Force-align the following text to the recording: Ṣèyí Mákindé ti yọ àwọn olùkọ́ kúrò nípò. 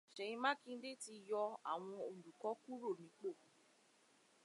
Ṣèyí 0.15 0.33
Mákindé 0.43 0.91
ti 1.03 1.13
yọ 1.29 1.41
àwọn 1.71 1.95
olùkọ́ 2.09 2.51
kúrò 2.63 2.89
nípò. 3.03 3.29